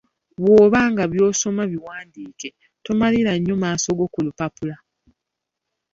Bw'oba 0.41 0.79
nga 0.91 1.03
by'osoma 1.11 1.63
biwandiike, 1.71 2.49
tomalira 2.83 3.31
nnyo 3.37 3.55
maaso 3.63 3.89
go 3.97 4.05
ku 4.13 4.19
lupapula. 4.25 4.75